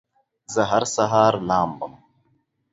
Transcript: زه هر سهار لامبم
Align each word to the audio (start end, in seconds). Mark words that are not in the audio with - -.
زه 0.53 0.61
هر 0.71 0.83
سهار 0.95 1.33
لامبم 1.47 1.93